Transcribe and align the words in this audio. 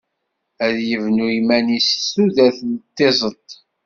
Ad 0.65 0.73
d-yebnu 0.77 1.25
iman-is 1.39 1.87
s 2.01 2.07
tudert 2.13 2.59
n 2.71 2.73
tiẓedt. 2.95 3.49